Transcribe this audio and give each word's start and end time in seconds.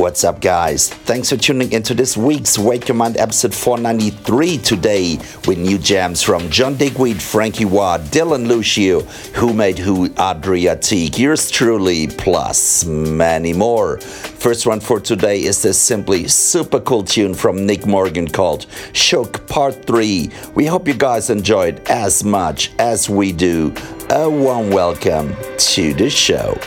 What's 0.00 0.24
up, 0.24 0.40
guys? 0.40 0.88
Thanks 0.88 1.28
for 1.28 1.36
tuning 1.36 1.72
into 1.72 1.92
this 1.92 2.16
week's 2.16 2.58
Wake 2.58 2.88
Your 2.88 2.94
Mind 2.94 3.18
episode 3.18 3.54
493 3.54 4.56
today 4.56 5.18
with 5.46 5.58
new 5.58 5.76
jams 5.76 6.22
from 6.22 6.48
John 6.48 6.74
Digweed, 6.74 7.20
Franky 7.20 7.66
Wah, 7.66 7.98
Dylhen 7.98 8.46
Luccio, 8.46 9.02
Who 9.34 9.52
Made 9.52 9.78
Who, 9.78 10.08
Adriatique, 10.08 11.18
yours 11.18 11.50
truly, 11.50 12.06
plus 12.06 12.86
many 12.86 13.52
more. 13.52 14.00
First 14.00 14.66
one 14.66 14.80
for 14.80 15.00
today 15.00 15.42
is 15.42 15.60
this 15.60 15.78
simply 15.78 16.26
super 16.28 16.80
cool 16.80 17.02
tune 17.02 17.34
from 17.34 17.66
Nick 17.66 17.84
Morgan 17.84 18.26
called 18.26 18.64
Shook 18.94 19.46
Part 19.48 19.84
3. 19.84 20.30
We 20.54 20.64
hope 20.64 20.88
you 20.88 20.94
guys 20.94 21.28
enjoyed 21.28 21.86
as 21.90 22.24
much 22.24 22.72
as 22.78 23.10
we 23.10 23.32
do. 23.32 23.74
A 24.08 24.30
warm 24.30 24.70
welcome 24.70 25.36
to 25.58 25.92
the 25.92 26.08
show. 26.08 26.58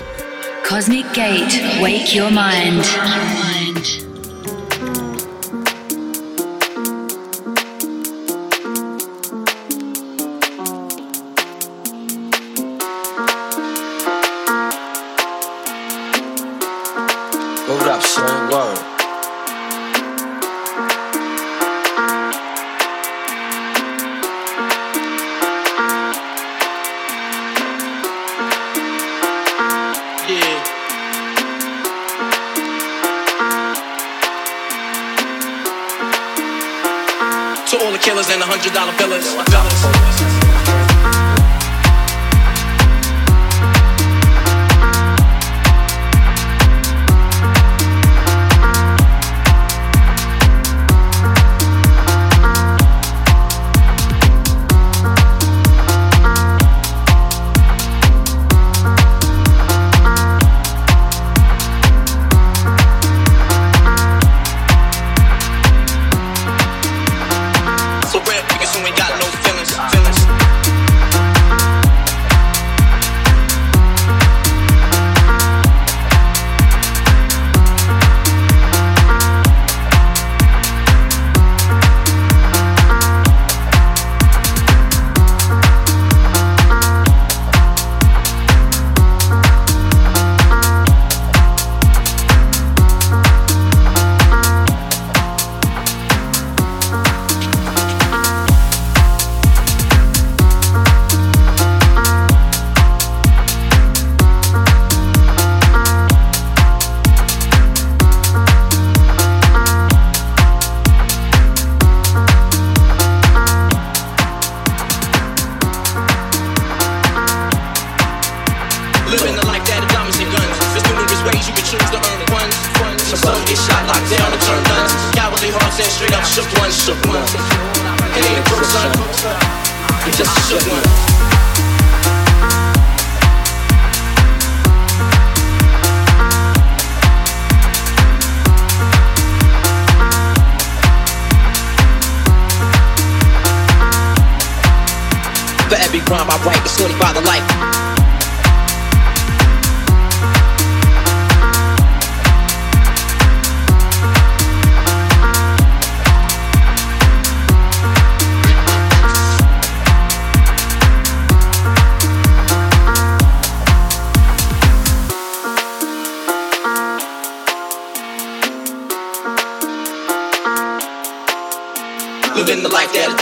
Cosmic 0.64 1.12
Gate. 1.14 1.62
Wake 1.82 2.16
your 2.16 2.32
mind. 2.32 3.53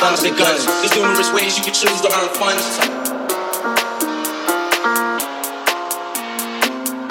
Is 0.02 0.24
bums 0.26 0.36
guns. 0.38 0.66
There's 0.66 0.96
numerous 0.96 1.32
ways 1.32 1.58
you 1.58 1.64
can 1.64 1.74
choose 1.74 2.02
to 2.02 2.10
earn 2.10 2.30
funds. 2.34 2.66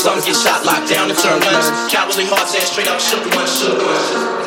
Some 0.02 0.18
get 0.24 0.34
shot, 0.34 0.64
locked 0.64 0.90
down, 0.90 1.08
and 1.08 1.18
turn 1.18 1.40
guns. 1.40 1.92
Cowardly 1.92 2.24
hearts 2.26 2.54
and 2.54 2.64
straight 2.64 2.88
up 2.88 3.00
shook 3.00 3.24
shook. 3.46 4.39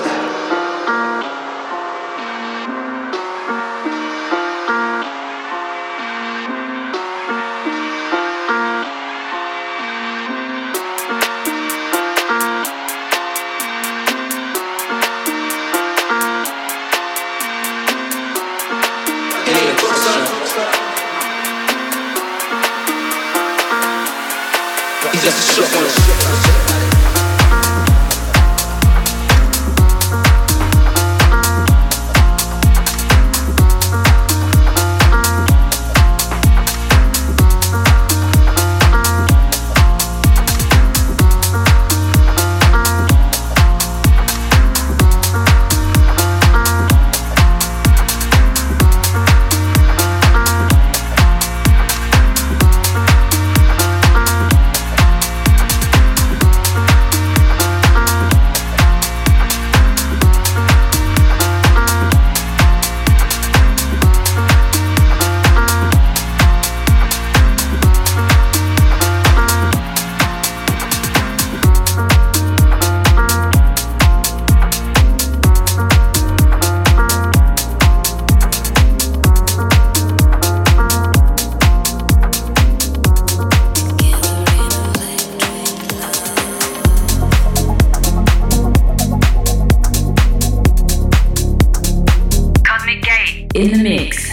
in 93.53 93.71
the 93.71 93.83
mix. 93.83 94.32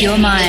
Your 0.00 0.16
mind. 0.16 0.47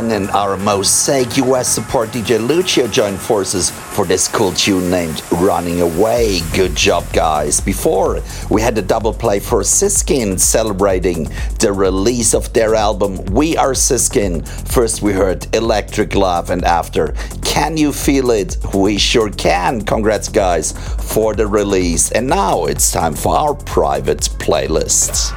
And 0.00 0.30
our 0.30 0.56
Mosaic 0.56 1.36
US 1.36 1.68
support 1.68 2.08
DJ 2.08 2.38
Luccio 2.38 2.90
joined 2.90 3.18
forces 3.18 3.68
for 3.70 4.06
this 4.06 4.28
cool 4.28 4.50
tune 4.52 4.88
named 4.88 5.22
Running 5.32 5.82
Away. 5.82 6.40
Good 6.54 6.74
job, 6.74 7.04
guys. 7.12 7.60
Before, 7.60 8.22
we 8.48 8.62
had 8.62 8.78
a 8.78 8.82
double 8.82 9.12
play 9.12 9.40
for 9.40 9.62
Siskin 9.62 10.38
celebrating 10.38 11.24
the 11.58 11.74
release 11.74 12.32
of 12.32 12.50
their 12.54 12.74
album 12.74 13.22
We 13.26 13.58
Are 13.58 13.74
Siskin. 13.74 14.42
First, 14.42 15.02
we 15.02 15.12
heard 15.12 15.54
Electric 15.54 16.14
Love, 16.14 16.48
and 16.48 16.64
after, 16.64 17.14
Can 17.44 17.76
You 17.76 17.92
Feel 17.92 18.30
It? 18.30 18.56
We 18.74 18.96
sure 18.96 19.30
can. 19.30 19.82
Congrats, 19.82 20.30
guys, 20.30 20.72
for 21.12 21.34
the 21.34 21.46
release. 21.46 22.10
And 22.12 22.26
now 22.26 22.64
it's 22.64 22.90
time 22.90 23.14
for 23.14 23.36
our 23.36 23.54
private 23.54 24.20
playlist. 24.38 25.36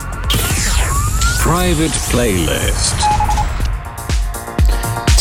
Private 1.41 1.91
playlist. 2.09 3.22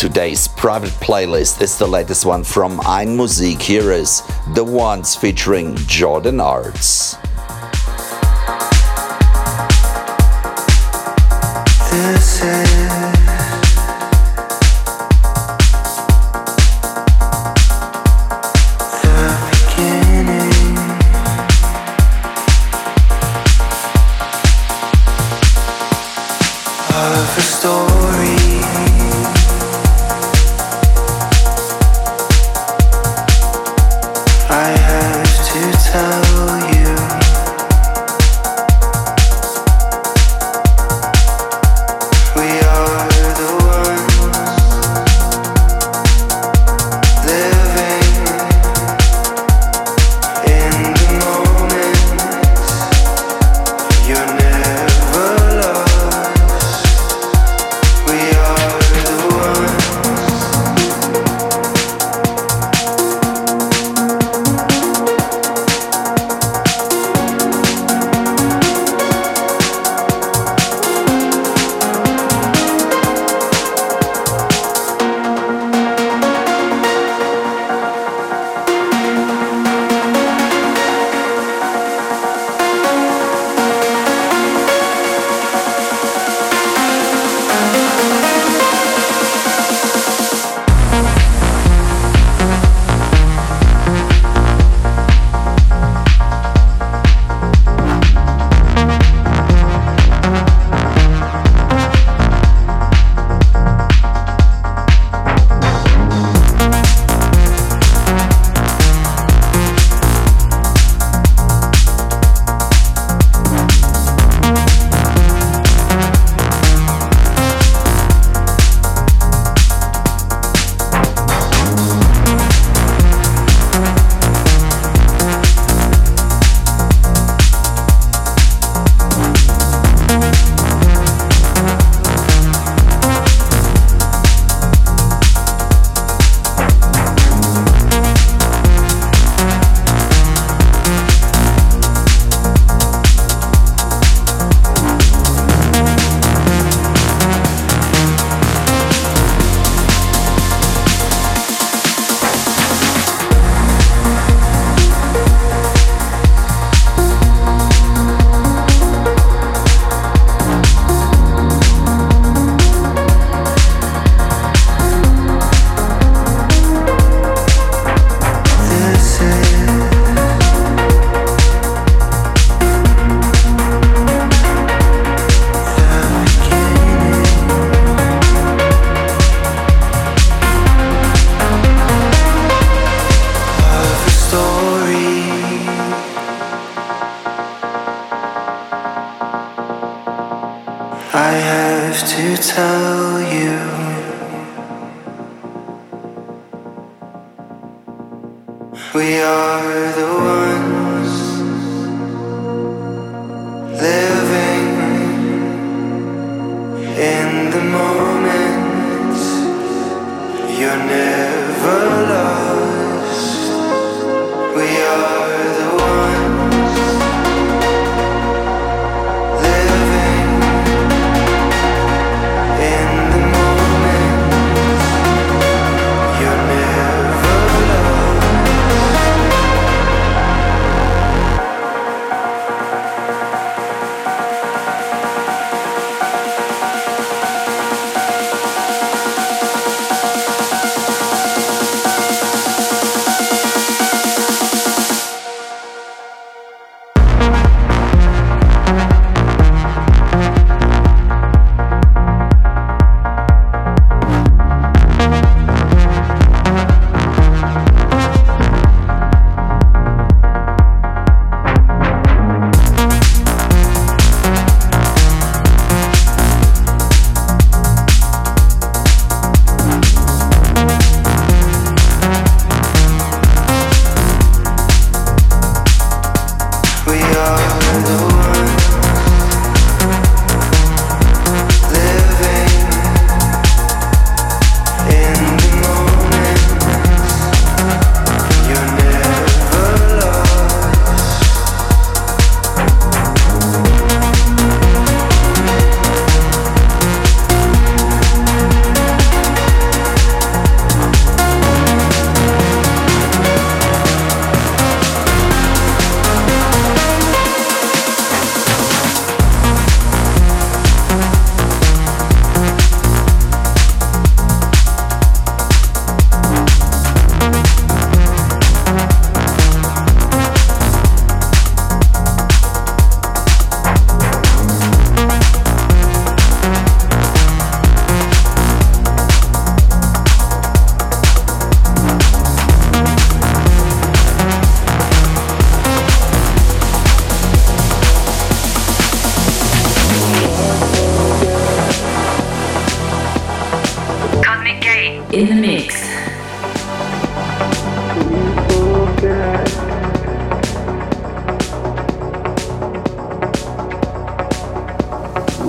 Today's 0.03 0.49
private 0.49 0.91
playlist 0.95 1.63
is 1.63 1.79
the 1.79 1.87
latest 1.87 2.27
one 2.27 2.43
from 2.43 2.79
Einmusik. 2.81 3.63
Here 3.63 3.93
is 3.93 4.25
The 4.53 4.65
Ones 4.65 5.15
featuring 5.15 5.77
Jordan 5.77 6.41
Arts. 6.41 7.15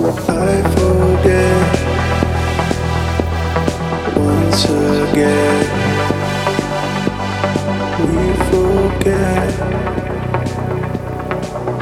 I 0.06 0.62
forget 0.76 1.64
once 4.18 4.64
again. 4.64 5.64
We 8.00 8.24
forget 8.50 9.48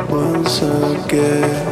once 0.09 0.63
again. 0.63 1.72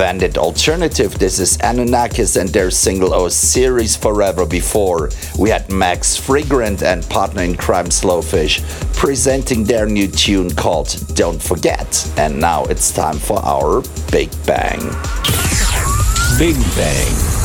Vandit 0.00 0.38
Alternative. 0.38 1.12
This 1.18 1.38
is 1.38 1.58
Anunnakis 1.58 2.40
and 2.40 2.48
their 2.48 2.70
single 2.70 3.26
Osiris 3.26 3.96
Forever 3.98 4.46
Before. 4.46 5.10
We 5.38 5.50
had 5.50 5.70
Max 5.70 6.18
Freegrant 6.18 6.82
and 6.82 7.06
partner 7.10 7.42
in 7.42 7.54
crime 7.54 7.90
Slowfish 7.90 8.62
presenting 8.94 9.62
their 9.62 9.84
new 9.84 10.08
tune 10.08 10.54
called 10.54 10.96
Don't 11.14 11.42
Forget. 11.42 12.10
And 12.16 12.40
now 12.40 12.64
it's 12.64 12.90
time 12.90 13.18
for 13.18 13.44
our 13.44 13.82
Big 14.10 14.30
Bang. 14.46 14.80
Big 16.38 16.56
Bang. 16.74 17.40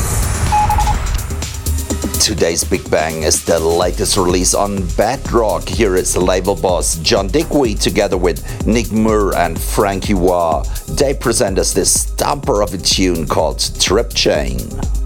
Today's 2.21 2.63
Big 2.63 2.89
Bang 2.89 3.23
is 3.23 3.43
the 3.43 3.59
latest 3.59 4.17
release 4.17 4.55
on 4.55 4.87
Bedrock. 4.95 5.67
Here 5.67 5.95
is 5.95 6.17
label 6.17 6.55
boss 6.55 6.97
John 6.99 7.27
Digweed 7.27 7.81
together 7.81 8.17
with 8.17 8.65
Nick 8.65 8.91
Muir 8.91 9.35
and 9.35 9.61
Franky 9.61 10.13
Wah. 10.13 10.63
They 10.97 11.13
present 11.13 11.59
us 11.59 11.73
this 11.73 12.05
stomper 12.05 12.63
of 12.63 12.73
a 12.73 12.77
tune 12.77 13.27
called 13.27 13.57
Tripchain. 13.57 15.04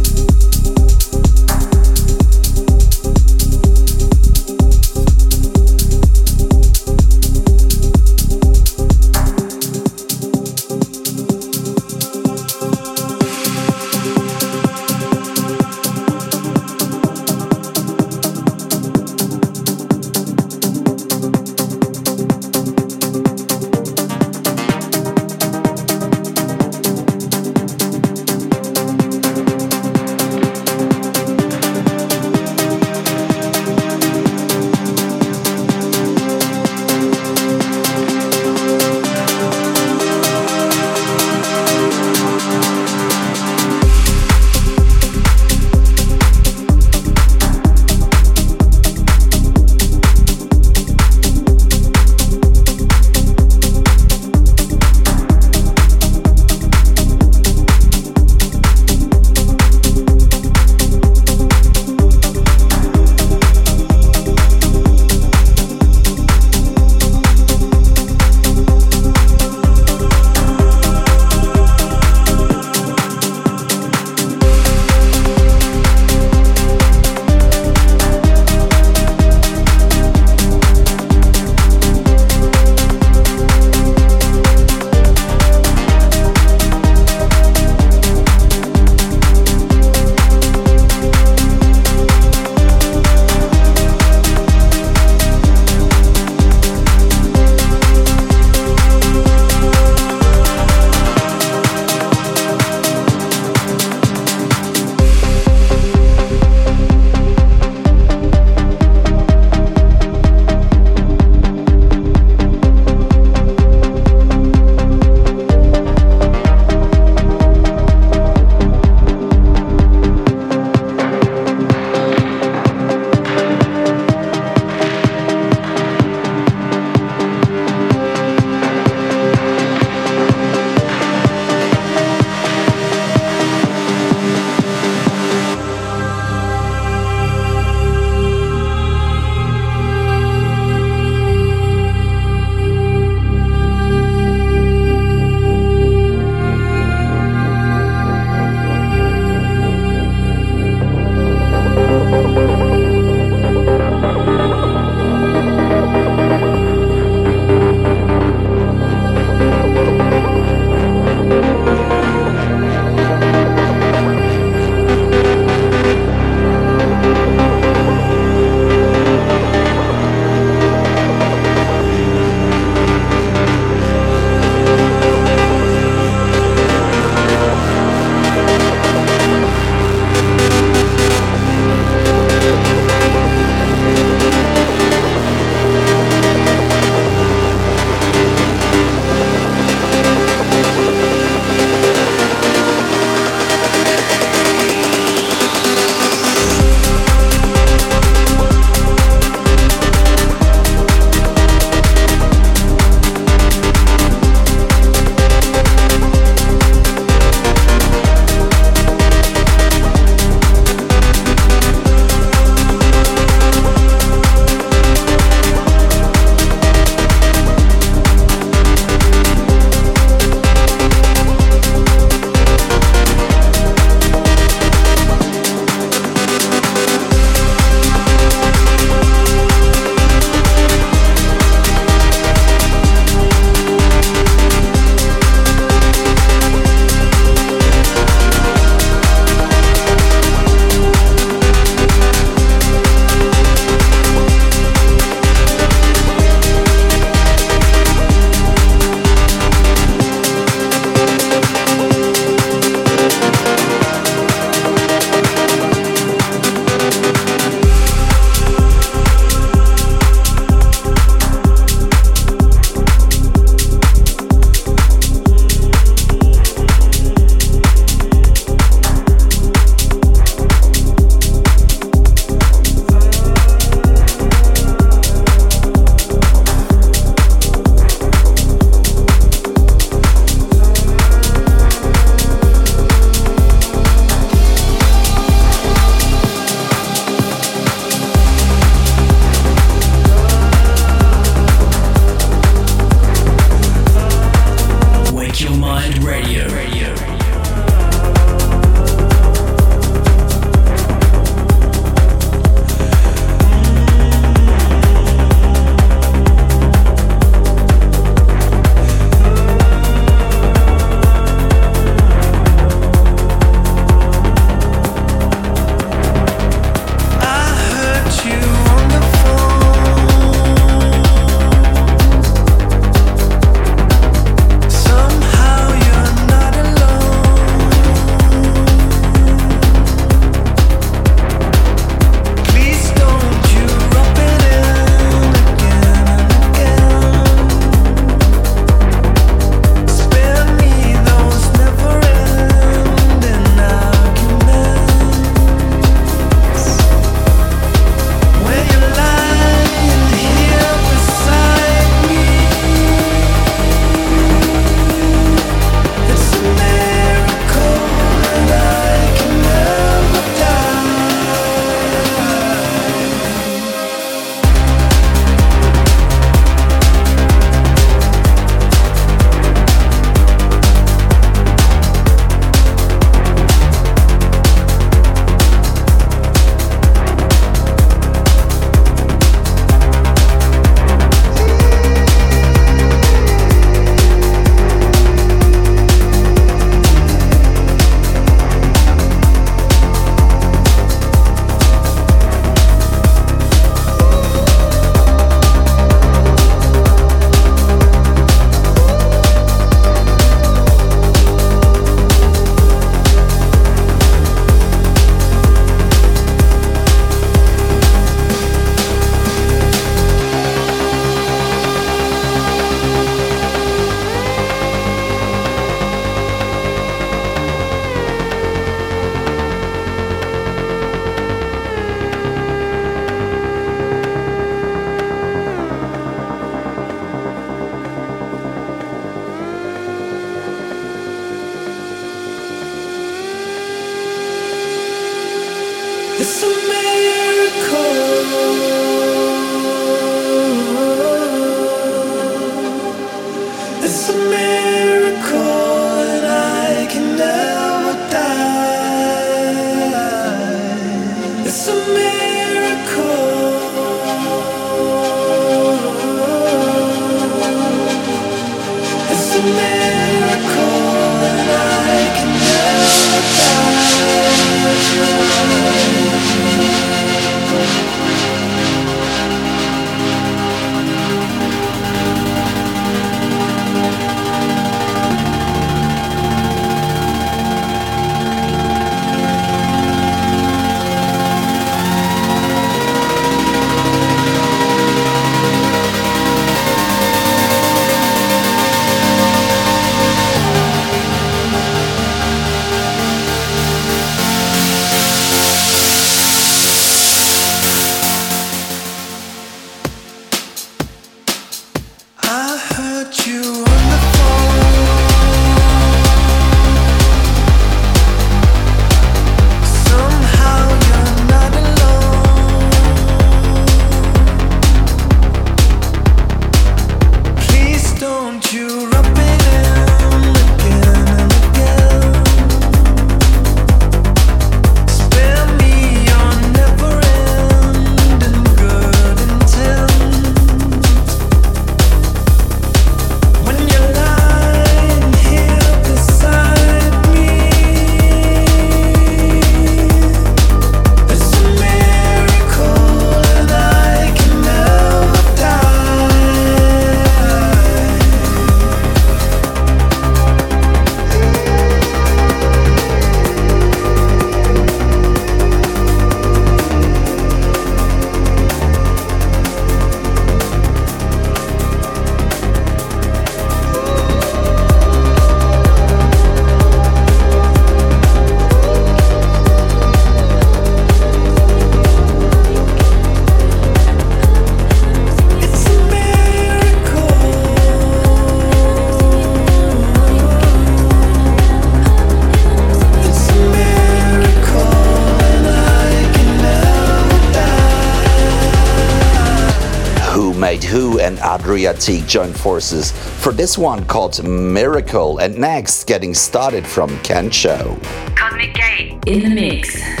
Adriatique 591.61 592.07
join 592.07 592.33
forces 592.33 592.91
for 592.91 593.31
this 593.31 593.57
one 593.57 593.85
called 593.85 594.23
Miracle. 594.23 595.19
And 595.19 595.37
next, 595.37 595.85
getting 595.85 596.13
started 596.13 596.65
from 596.65 596.89
KENSHO. 596.99 598.15
Cosmic 598.15 598.53
Gate 598.53 598.97
in 599.05 599.21
the 599.23 599.29
mix. 599.29 600.00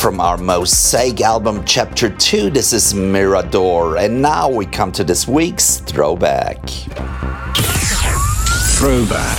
From 0.00 0.18
our 0.18 0.38
Mosaic 0.38 1.20
album, 1.20 1.62
Chapter 1.66 2.08
2. 2.08 2.48
This 2.48 2.72
is 2.72 2.94
Mirador. 2.94 3.98
And 3.98 4.22
now 4.22 4.48
we 4.48 4.64
come 4.64 4.90
to 4.92 5.04
this 5.04 5.28
week's 5.28 5.76
throwback. 5.76 6.66
Throwback. 8.78 9.38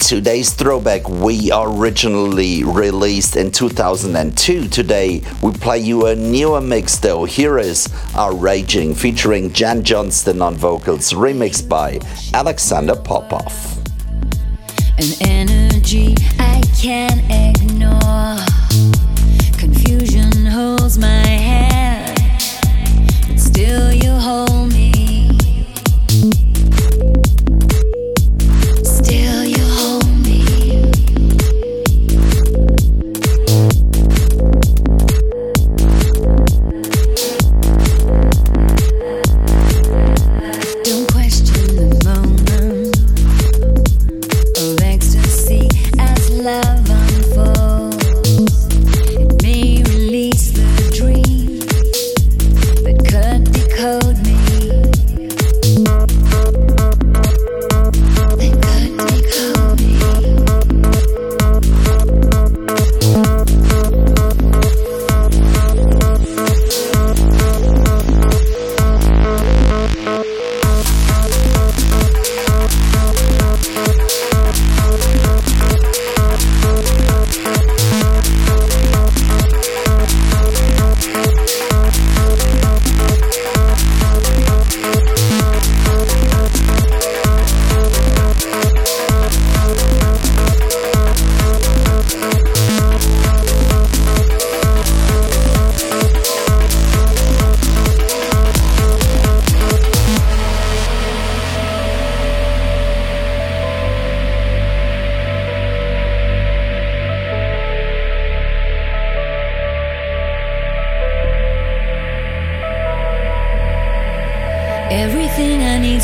Today's 0.00 0.52
throwback 0.52 1.08
we 1.08 1.50
originally 1.50 2.62
released 2.62 3.36
in 3.36 3.50
2002. 3.50 4.68
Today 4.68 5.22
we 5.42 5.52
play 5.52 5.78
you 5.78 6.08
a 6.08 6.14
newer 6.14 6.60
mix 6.60 6.98
though. 6.98 7.24
Here 7.24 7.58
is 7.58 7.88
Our 8.14 8.36
Raging 8.36 8.94
featuring 8.94 9.50
Jan 9.54 9.82
Johnston 9.82 10.42
on 10.42 10.56
vocals, 10.56 11.14
remixed 11.14 11.70
by 11.70 12.00
Alexander 12.34 12.96
Popov. 12.96 13.73
An 14.96 15.10
energy 15.22 16.14
I 16.38 16.62
can't 16.80 17.20
ignore. 17.28 18.38
Confusion 19.58 20.46
holds 20.46 20.98
my 20.98 21.26
hand, 21.26 22.20
still 23.36 23.92
you 23.92 24.12
hold 24.12 24.63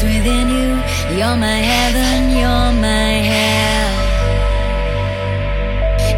Within 0.02 0.48
you. 0.48 0.70
You're 1.14 1.36
my 1.36 1.60
heaven, 1.72 2.30
you're 2.30 2.72
my 2.80 3.12
hell. 3.32 3.92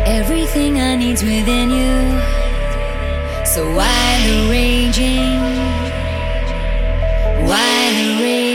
Everything 0.07 0.81
I 0.81 0.95
need's 0.95 1.25
within 1.25 1.69
you. 1.71 2.21
So 3.45 3.75
why 3.75 4.19
the 4.27 4.49
raging? 4.51 5.41
Why 7.45 7.91
the 7.99 8.23
raging? 8.23 8.52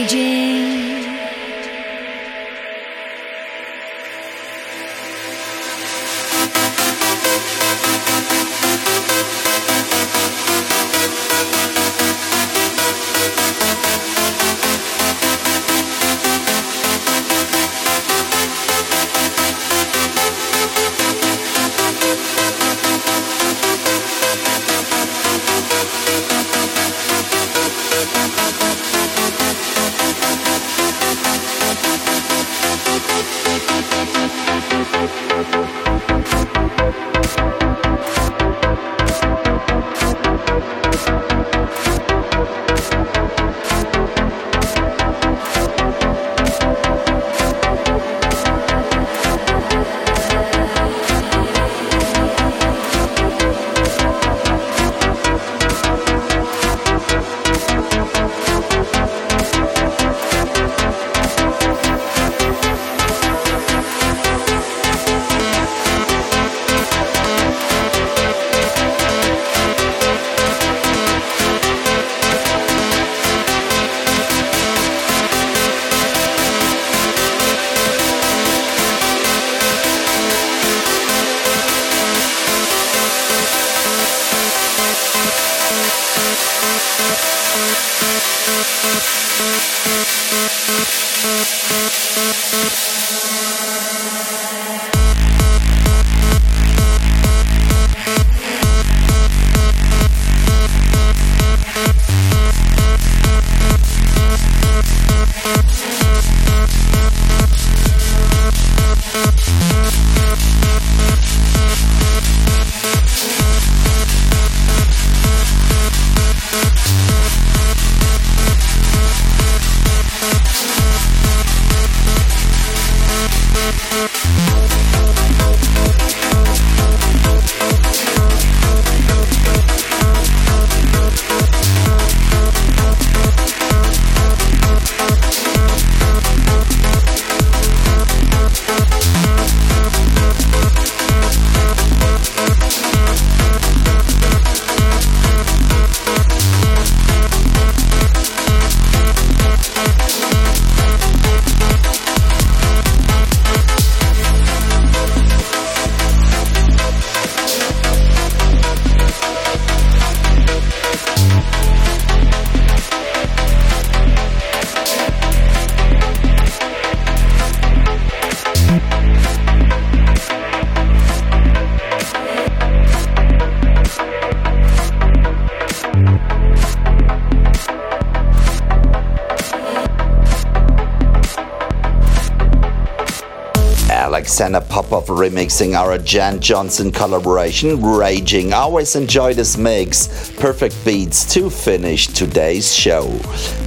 Popov 184.77 185.07
remixing 185.07 185.73
our 185.73 185.97
Jan 185.97 186.39
Johnston 186.39 186.91
collaboration, 186.91 187.81
Raging. 187.83 188.53
Always 188.53 188.95
enjoy 188.95 189.33
this 189.33 189.57
mix. 189.57 190.29
Perfect 190.37 190.85
beats 190.85 191.25
to 191.33 191.49
finish 191.49 192.05
today's 192.05 192.71
show. 192.75 193.17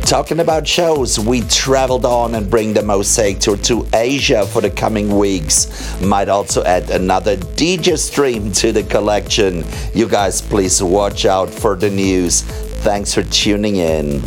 Talking 0.02 0.38
about 0.38 0.68
shows, 0.68 1.18
we 1.18 1.40
traveled 1.40 2.04
on 2.04 2.36
and 2.36 2.48
bring 2.48 2.74
the 2.74 2.82
Mosaic 2.82 3.40
Tour 3.40 3.56
to 3.56 3.88
Asia 3.92 4.46
for 4.46 4.62
the 4.62 4.70
coming 4.70 5.18
weeks. 5.18 6.00
Might 6.00 6.28
also 6.28 6.62
add 6.62 6.88
another 6.90 7.36
DJ 7.36 7.98
stream 7.98 8.52
to 8.52 8.70
the 8.70 8.84
collection. 8.84 9.64
You 9.92 10.08
guys, 10.08 10.40
please 10.40 10.80
watch 10.80 11.26
out 11.26 11.50
for 11.50 11.74
the 11.74 11.90
news. 11.90 12.42
Thanks 12.84 13.12
for 13.12 13.24
tuning 13.24 13.76
in. 13.78 14.22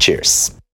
Cheers. 0.00 0.59